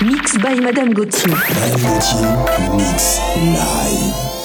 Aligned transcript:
Mix 0.00 0.38
by 0.38 0.54
Madame 0.54 0.92
Gauthier. 0.94 1.34
Madame 1.34 1.80
Gauthier, 1.82 2.76
mix 2.76 3.18
live. 3.36 4.37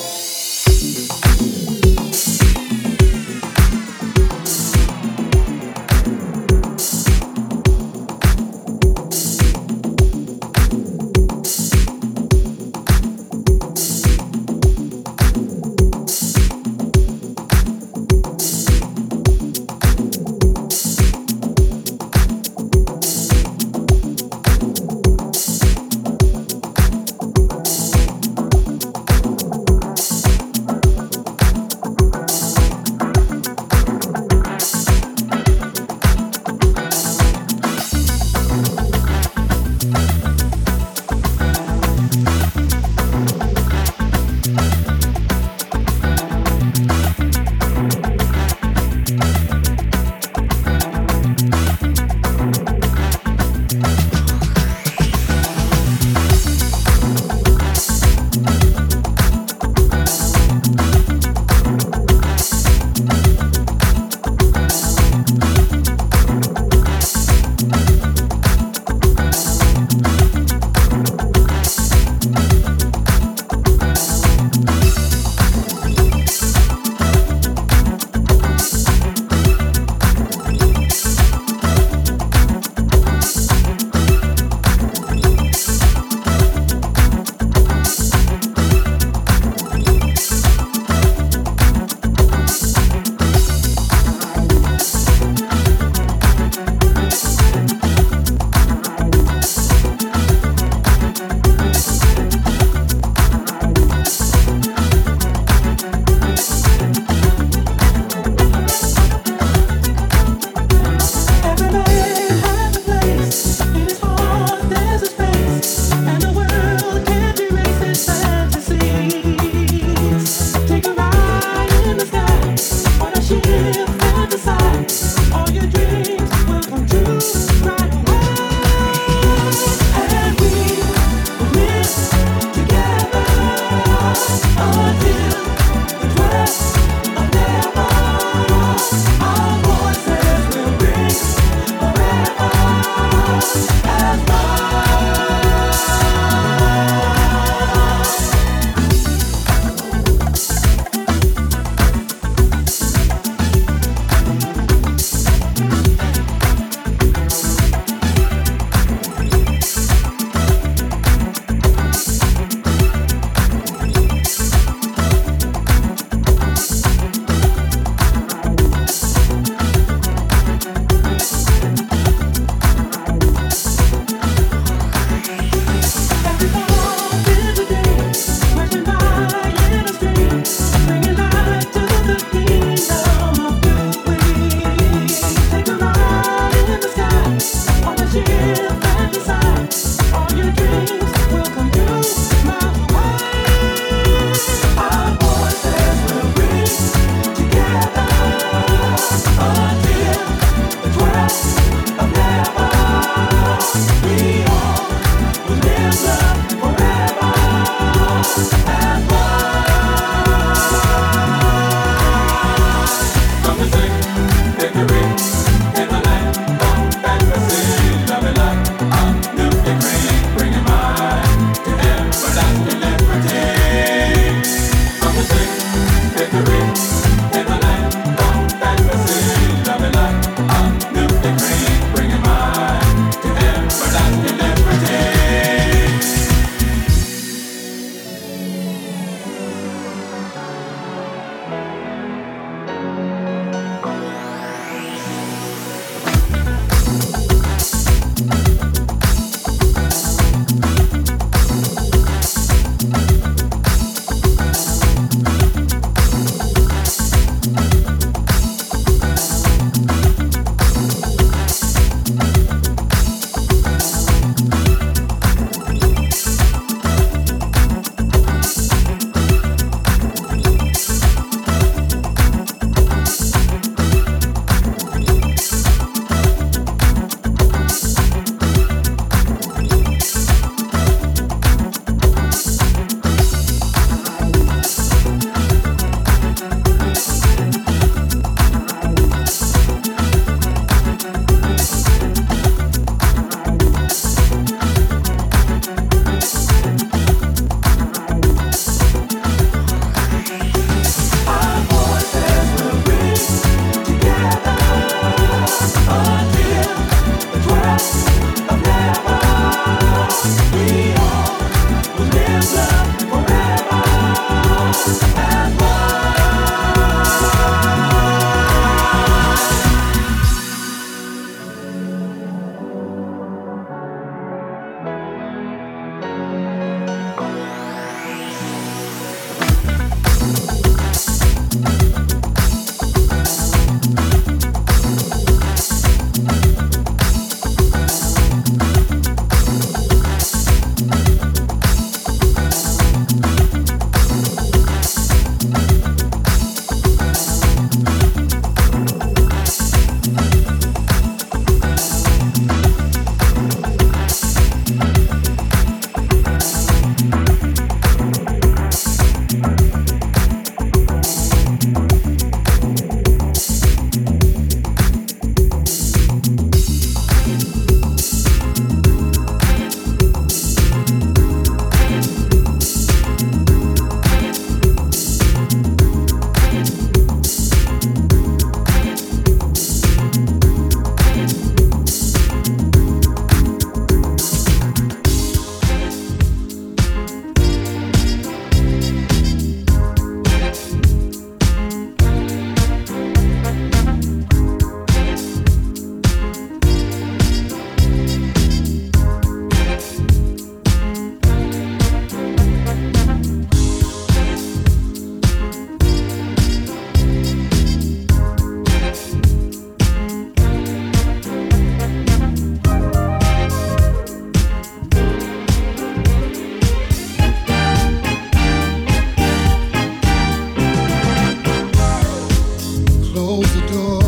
close 423.33 423.53
the 423.55 423.65
door. 423.73 424.03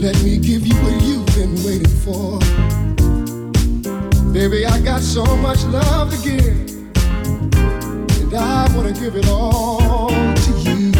Let 0.00 0.16
me 0.22 0.38
give 0.38 0.66
you 0.66 0.74
what 0.76 1.02
you've 1.02 1.26
been 1.36 1.54
waiting 1.62 1.94
for. 2.04 2.38
Baby, 4.32 4.64
I 4.64 4.80
got 4.80 5.02
so 5.02 5.24
much 5.36 5.62
love 5.64 6.10
to 6.14 6.18
give, 6.26 6.56
and 8.22 8.34
I 8.34 8.66
wanna 8.74 8.92
give 8.92 9.14
it 9.16 9.28
all 9.28 10.08
to 10.44 10.52
you. 10.64 10.92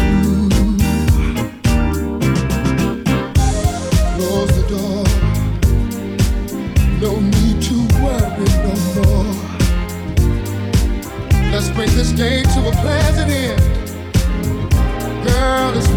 Close 4.15 4.51
the 4.59 4.65
door. 4.75 5.03
No 7.01 7.11
need 7.19 7.57
to 7.69 7.77
worry 8.03 8.49
no 8.67 8.73
more. 8.97 9.33
Let's 11.51 11.69
bring 11.69 11.91
this 11.95 12.11
day 12.11 12.43
to 12.43 12.59
a 12.69 12.73
pleasant 12.83 13.31
end. 13.31 13.61
Girl, 15.25 15.77
it's 15.77 15.96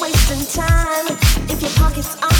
wasting 0.00 0.44
time. 0.62 1.06
If 1.48 1.62
your 1.62 1.70
pockets 1.72 2.16
are 2.22 2.35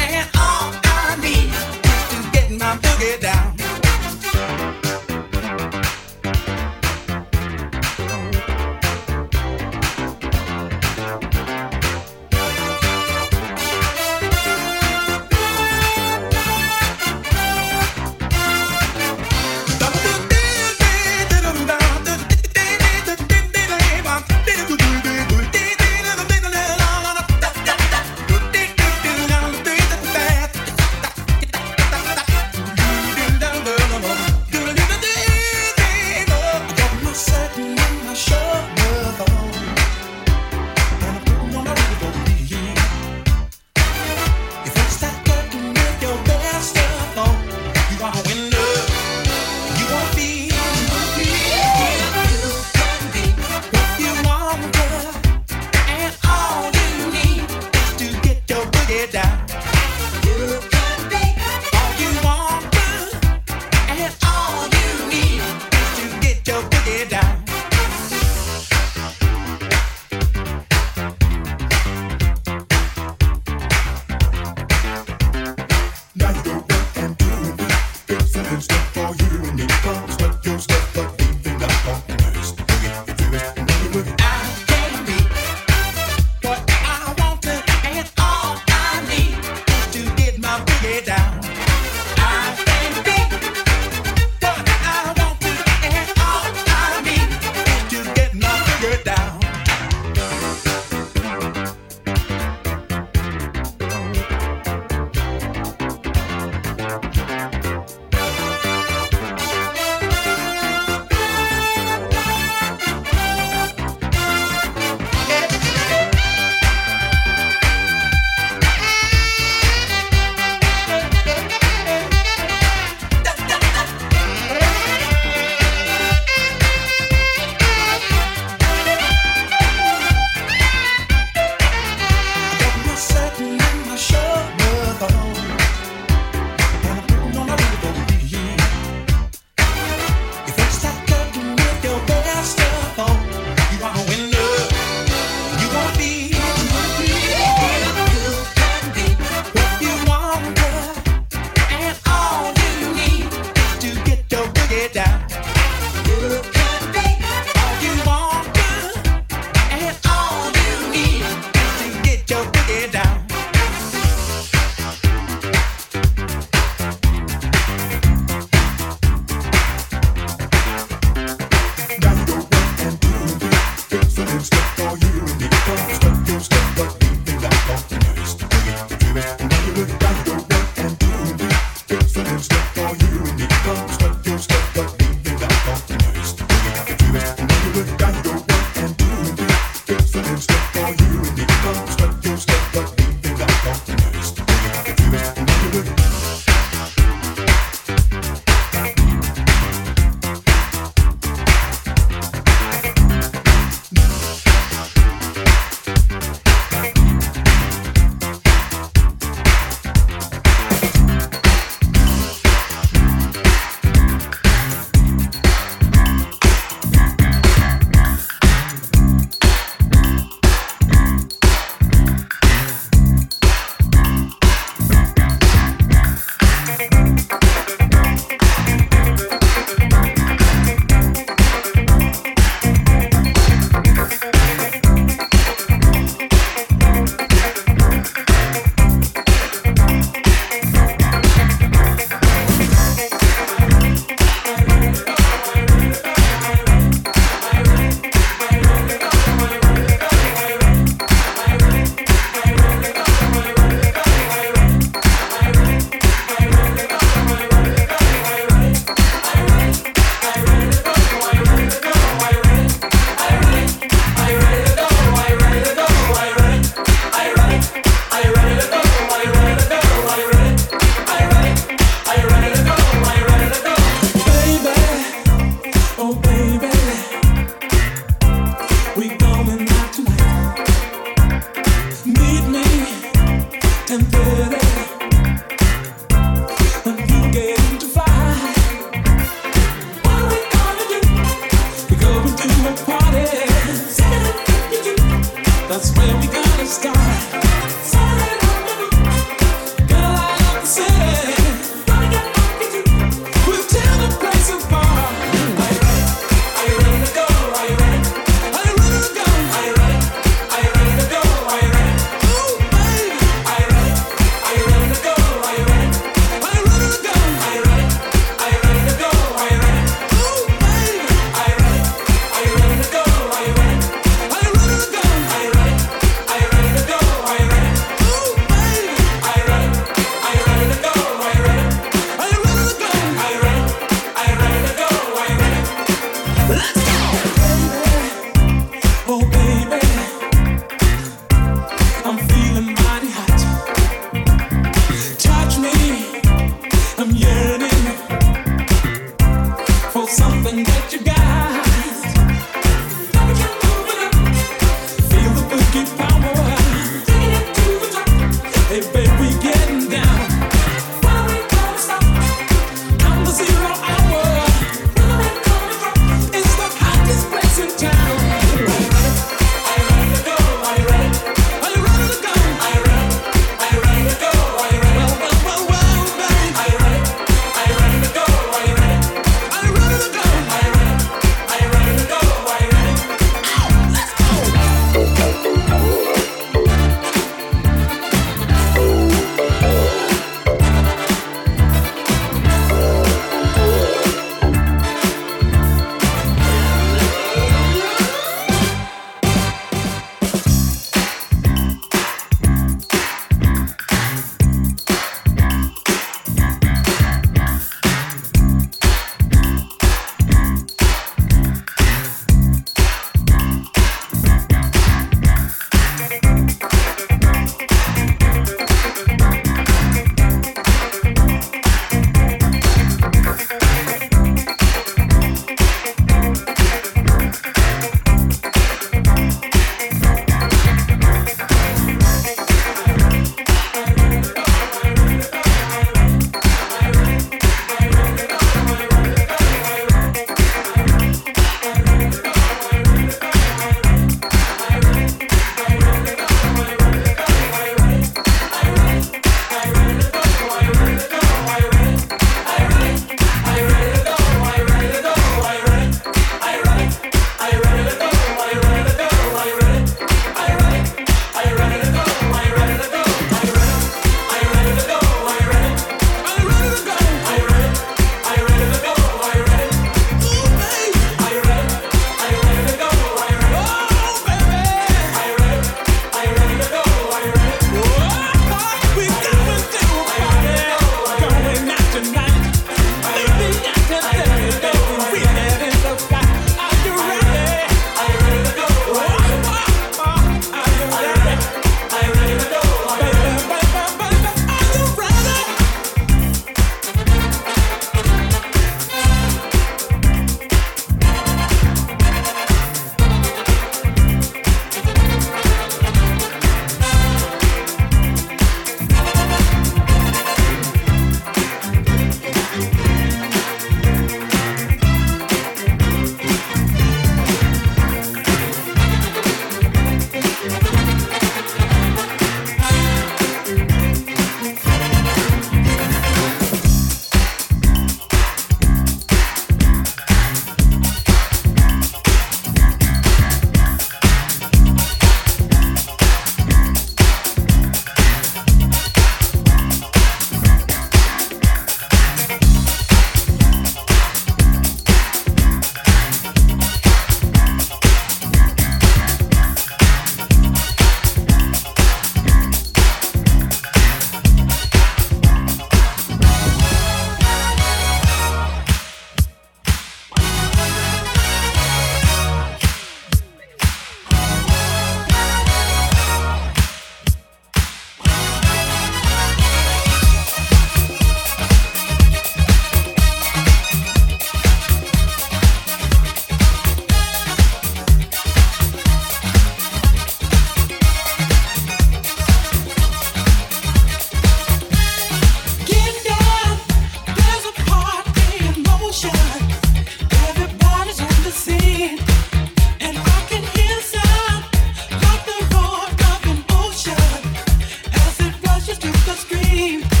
dream. 599.61 600.00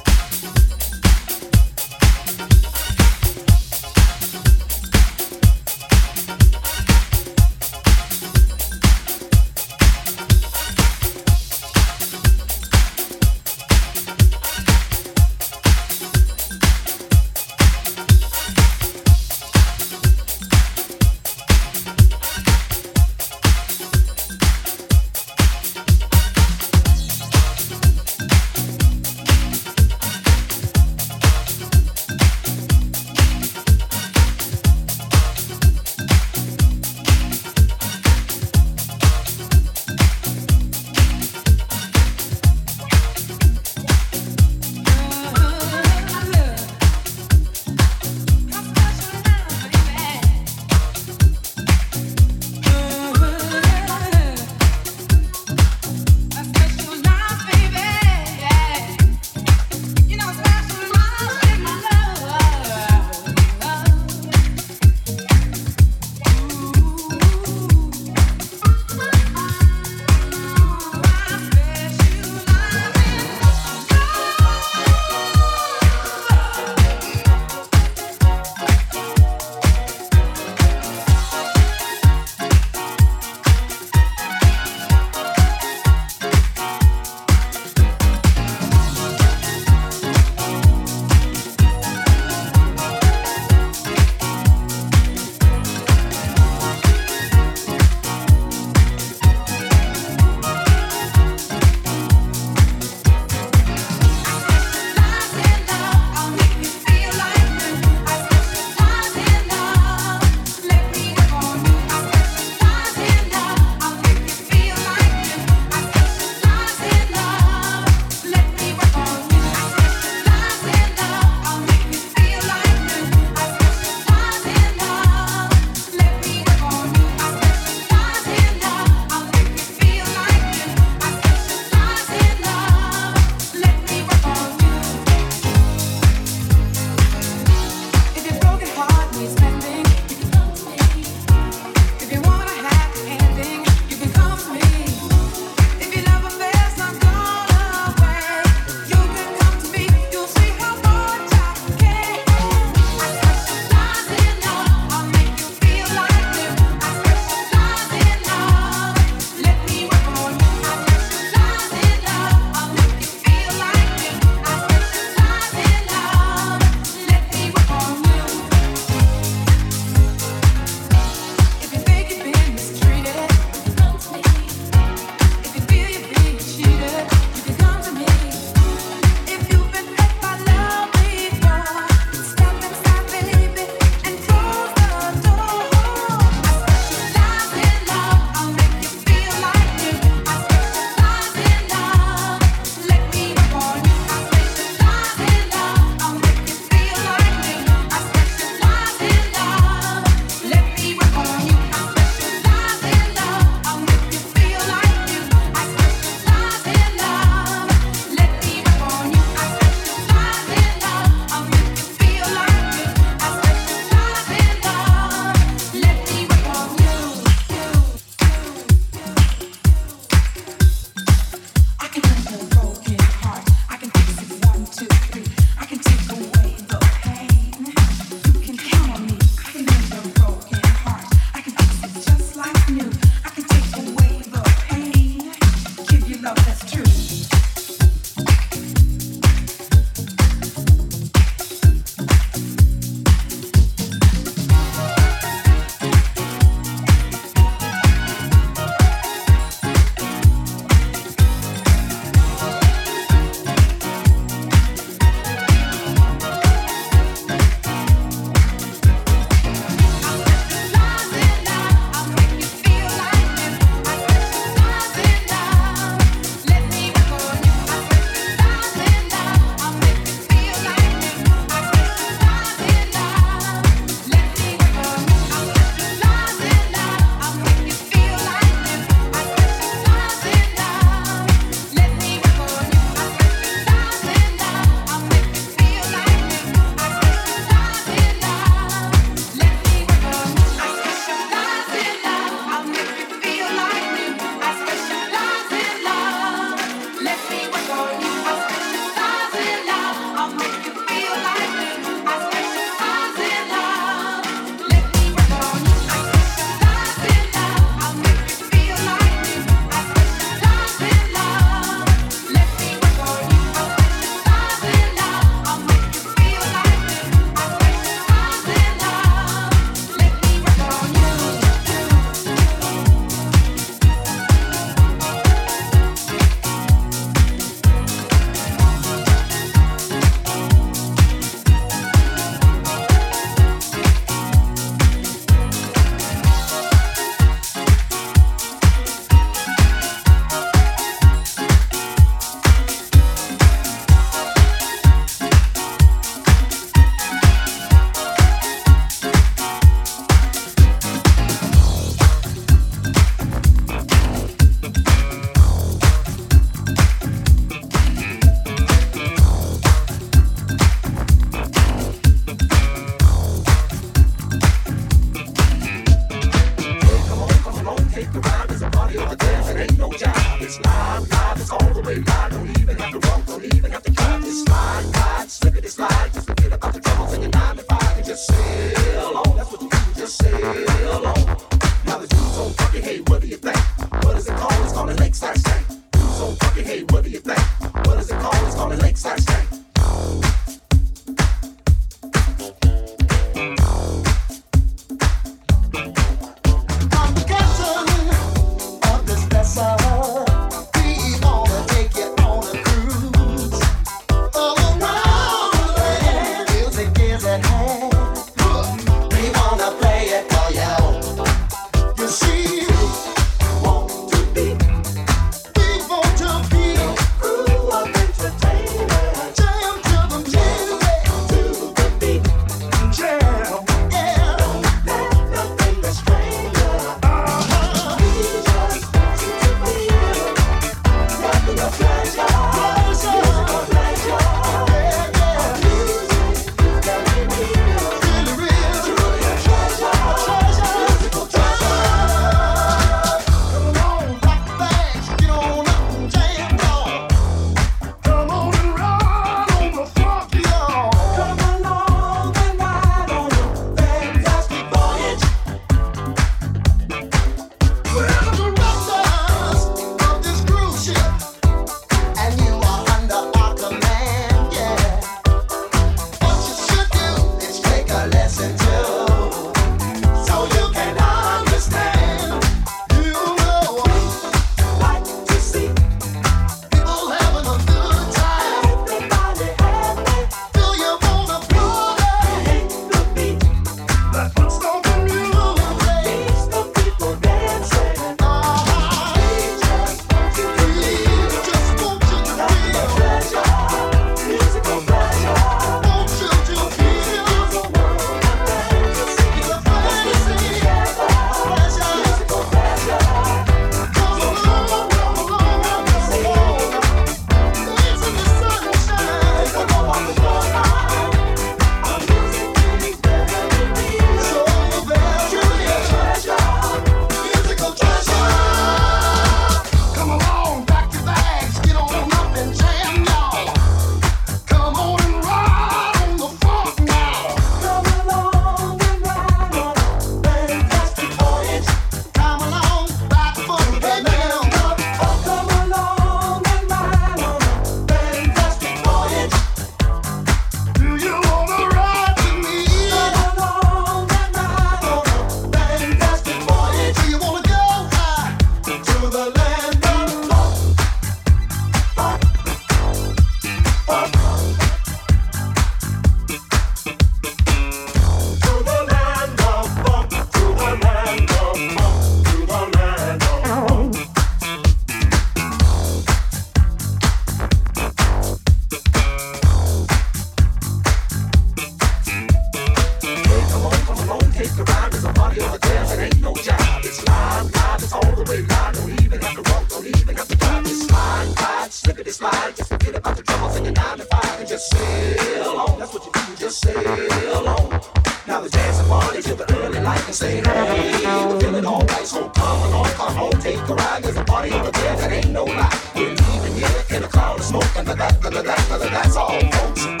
DJ 597.95 599.15
all, 599.17 599.41
Gauthier. 599.51 600.00